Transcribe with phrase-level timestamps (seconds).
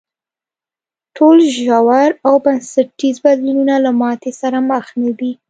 [1.15, 5.31] ټول ژور او بنسټیز بدلونونه له ماتې سره مخ نه دي.